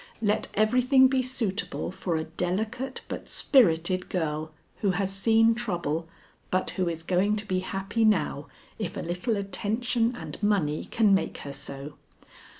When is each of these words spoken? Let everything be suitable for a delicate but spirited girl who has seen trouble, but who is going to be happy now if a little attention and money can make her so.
Let 0.23 0.47
everything 0.55 1.09
be 1.09 1.21
suitable 1.21 1.91
for 1.91 2.15
a 2.15 2.23
delicate 2.23 3.01
but 3.07 3.29
spirited 3.29 4.09
girl 4.09 4.51
who 4.77 4.89
has 4.97 5.13
seen 5.15 5.53
trouble, 5.53 6.07
but 6.49 6.71
who 6.71 6.89
is 6.89 7.03
going 7.03 7.35
to 7.35 7.47
be 7.47 7.59
happy 7.59 8.03
now 8.03 8.47
if 8.79 8.97
a 8.97 9.01
little 9.01 9.37
attention 9.37 10.15
and 10.15 10.41
money 10.41 10.85
can 10.85 11.13
make 11.13 11.37
her 11.45 11.51
so. 11.53 11.97